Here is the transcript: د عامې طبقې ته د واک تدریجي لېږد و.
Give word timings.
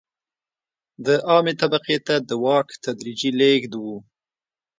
د 1.05 1.07
عامې 1.27 1.53
طبقې 1.61 1.97
ته 2.07 2.15
د 2.27 2.31
واک 2.43 2.67
تدریجي 2.83 3.31
لېږد 3.39 3.73
و. 3.83 3.85